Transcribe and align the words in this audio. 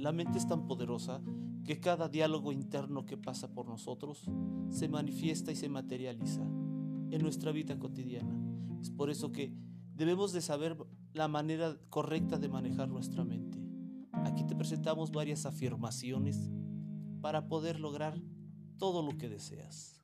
La 0.00 0.12
mente 0.12 0.38
es 0.38 0.46
tan 0.46 0.66
poderosa 0.66 1.20
que 1.62 1.78
cada 1.78 2.08
diálogo 2.08 2.52
interno 2.52 3.04
que 3.04 3.18
pasa 3.18 3.52
por 3.52 3.68
nosotros 3.68 4.24
se 4.70 4.88
manifiesta 4.88 5.52
y 5.52 5.56
se 5.56 5.68
materializa 5.68 6.40
en 6.40 7.20
nuestra 7.20 7.52
vida 7.52 7.78
cotidiana. 7.78 8.34
Es 8.80 8.90
por 8.90 9.10
eso 9.10 9.30
que 9.30 9.52
debemos 9.94 10.32
de 10.32 10.40
saber 10.40 10.78
la 11.12 11.28
manera 11.28 11.76
correcta 11.90 12.38
de 12.38 12.48
manejar 12.48 12.88
nuestra 12.88 13.24
mente. 13.24 13.58
Aquí 14.24 14.42
te 14.44 14.56
presentamos 14.56 15.10
varias 15.10 15.44
afirmaciones 15.44 16.50
para 17.20 17.46
poder 17.46 17.78
lograr 17.78 18.18
todo 18.78 19.02
lo 19.02 19.18
que 19.18 19.28
deseas. 19.28 20.02